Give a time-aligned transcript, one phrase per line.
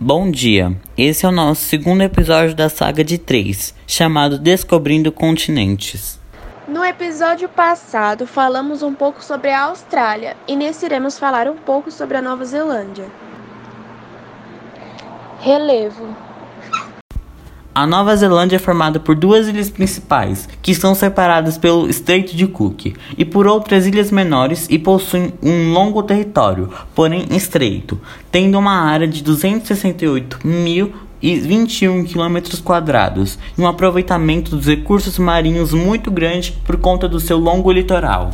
[0.00, 6.20] Bom dia, esse é o nosso segundo episódio da saga de três, chamado Descobrindo Continentes.
[6.68, 11.90] No episódio passado, falamos um pouco sobre a Austrália e nesse iremos falar um pouco
[11.90, 13.06] sobre a Nova Zelândia.
[15.40, 16.27] Relevo
[17.78, 22.48] A Nova Zelândia é formada por duas ilhas principais, que são separadas pelo Estreito de
[22.48, 28.00] Cook, e por outras ilhas menores e possuem um longo território, porém estreito,
[28.32, 36.50] tendo uma área de 268.021 km quadrados e um aproveitamento dos recursos marinhos muito grande
[36.66, 38.32] por conta do seu longo litoral.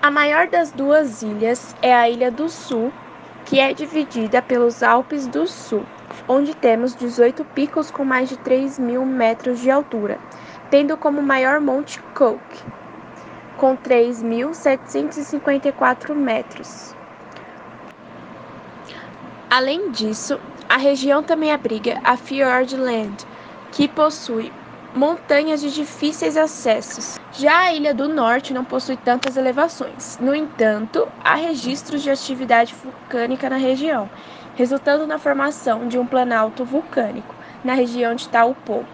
[0.00, 2.90] A maior das duas ilhas é a Ilha do Sul,
[3.44, 5.84] que é dividida pelos Alpes do Sul,
[6.26, 10.18] onde temos 18 picos com mais de 3 mil metros de altura,
[10.70, 12.40] tendo como maior Monte Cook,
[13.56, 16.94] com 3.754 metros.
[19.50, 23.24] Além disso, a região também abriga a Fiordland,
[23.70, 24.52] que possui
[24.94, 27.18] montanhas de difíceis acessos.
[27.32, 30.16] Já a Ilha do Norte não possui tantas elevações.
[30.20, 34.08] No entanto, há registros de atividade vulcânica na região,
[34.54, 37.34] resultando na formação de um planalto vulcânico
[37.64, 38.84] na região de Taupo,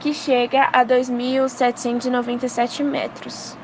[0.00, 3.56] que chega a 2.797 metros.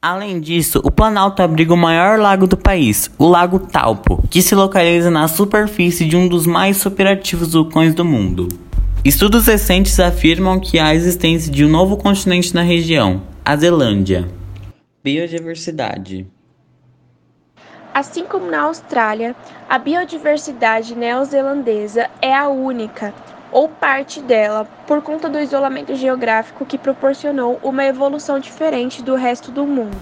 [0.00, 4.54] Além disso, o Planalto abriga o maior lago do país, o Lago Taupo, que se
[4.54, 8.65] localiza na superfície de um dos mais superativos vulcões do mundo.
[9.06, 14.26] Estudos recentes afirmam que há a existência de um novo continente na região, a Zelândia.
[15.00, 16.26] Biodiversidade.
[17.94, 19.36] Assim como na Austrália,
[19.68, 23.14] a biodiversidade neozelandesa é a única,
[23.52, 29.52] ou parte dela, por conta do isolamento geográfico que proporcionou uma evolução diferente do resto
[29.52, 29.96] do mundo.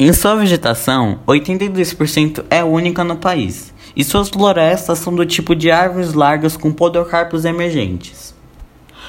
[0.00, 5.70] Em sua vegetação, 82% é única no país, e suas florestas são do tipo de
[5.70, 8.34] árvores largas com podocarpos emergentes.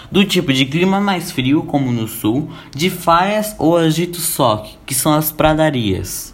[0.10, 4.96] Do tipo de clima mais frio, como no sul, de faias ou agito soque, que
[4.96, 6.34] são as pradarias.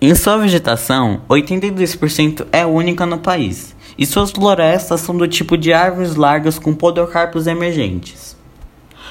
[0.00, 5.72] Em sua vegetação, 82% é única no país, e suas florestas são do tipo de
[5.72, 8.36] árvores largas com podocarpos emergentes.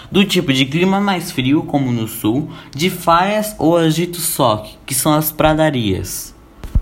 [0.10, 4.94] Do tipo de clima mais frio, como no sul, de faias ou agito soque, que
[4.94, 6.33] são as pradarias.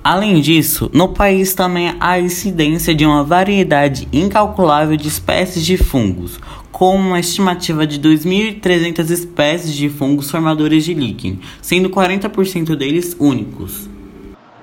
[0.04, 6.40] Além disso, no país também há incidência de uma variedade incalculável de espécies de fungos,
[6.72, 13.88] com uma estimativa de 2.300 espécies de fungos formadores de líquen, sendo 40% deles únicos.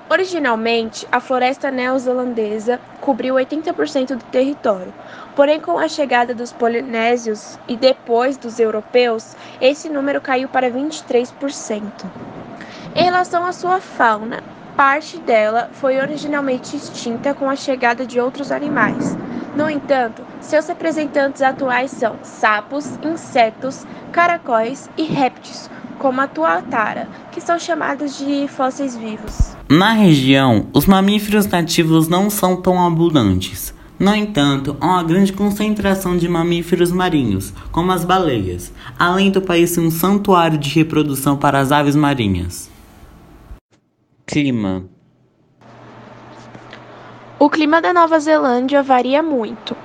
[0.09, 4.93] Originalmente, a floresta neozelandesa cobriu 80% do território,
[5.37, 11.81] porém, com a chegada dos polinésios e depois dos europeus, esse número caiu para 23%.
[12.93, 14.43] Em relação à sua fauna,
[14.79, 19.17] parte dela foi originalmente extinta com a chegada de outros animais.
[19.53, 27.41] No entanto, seus representantes atuais são sapos, insetos, caracóis e répteis, como a tuatara, que
[27.41, 29.53] são chamados de fósseis vivos.
[29.67, 33.73] Na região, os mamíferos nativos não são tão abundantes.
[33.99, 39.71] No entanto, há uma grande concentração de mamíferos marinhos, como as baleias, além do país
[39.71, 42.78] ser um santuário de reprodução para as aves marinhas.
[44.29, 44.85] Clima
[47.39, 49.75] O clima da Nova Zelândia varia muito.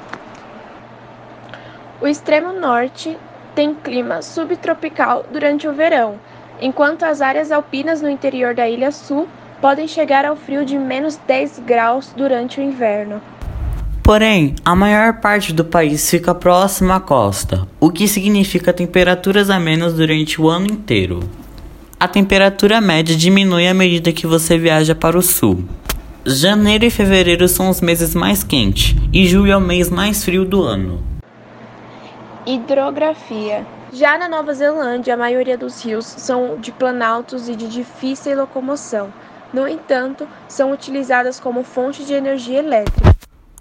[1.99, 3.17] O extremo norte
[3.55, 6.21] tem clima subtropical durante o verão,
[6.61, 9.27] enquanto as áreas alpinas no interior da Ilha Sul
[9.63, 13.23] podem chegar ao frio de menos 10 graus durante o inverno.
[14.03, 19.95] Porém, a maior parte do país fica próxima à costa, o que significa temperaturas amenas
[19.95, 21.21] durante o ano inteiro.
[22.05, 25.65] A temperatura média diminui à medida que você viaja para o sul.
[26.23, 30.45] Janeiro e fevereiro são os meses mais quentes, e julho é o mês mais frio
[30.45, 31.03] do ano.
[32.45, 33.67] Hidrografia.
[33.91, 39.11] Já na Nova Zelândia, a maioria dos rios são de planaltos e de difícil locomoção.
[39.51, 43.14] No entanto, são utilizadas como fonte de energia elétrica.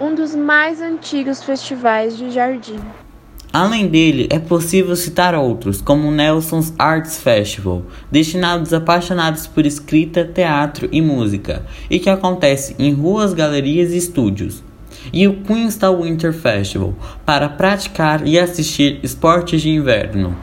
[0.00, 2.78] um dos mais antigos festivais de jardim.
[3.52, 9.66] Além dele, é possível citar outros, como o Nelson's Arts Festival, destinados a apaixonados por
[9.66, 14.62] escrita, teatro e música, e que acontece em ruas, galerias e estúdios
[15.12, 16.94] e o Queenstown Winter Festival
[17.24, 20.36] para praticar e assistir esportes de inverno.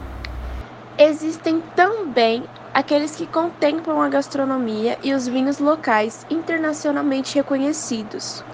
[0.98, 2.42] Existem também
[2.74, 8.44] aqueles que contemplam a gastronomia e os vinhos locais internacionalmente reconhecidos.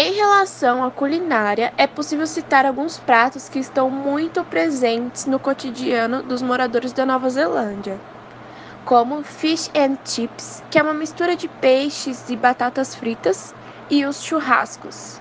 [0.00, 6.22] Em relação à culinária, é possível citar alguns pratos que estão muito presentes no cotidiano
[6.22, 7.98] dos moradores da Nova Zelândia,
[8.84, 13.52] como fish and chips, que é uma mistura de peixes e batatas fritas,
[13.90, 15.20] e os churrascos.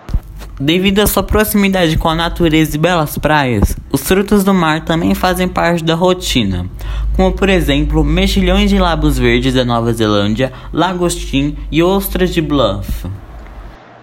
[0.59, 5.13] Devido à sua proximidade com a natureza e belas praias, os frutos do mar também
[5.13, 6.67] fazem parte da rotina,
[7.15, 13.07] como por exemplo mexilhões de labos verdes da Nova Zelândia, lagostim e ostras de bluff.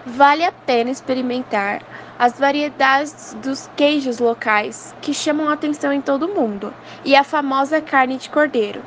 [0.05, 1.81] Vale a pena experimentar
[2.17, 6.73] as variedades dos queijos locais que chamam a atenção em todo o mundo
[7.03, 8.79] e a famosa carne de cordeiro.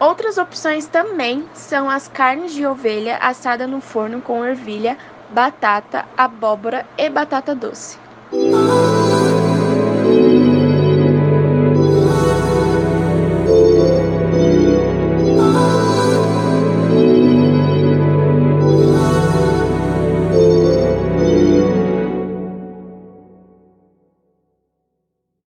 [0.00, 4.96] Outras opções também são as carnes de ovelha assada no forno com ervilha,
[5.30, 8.07] batata, abóbora e batata doce.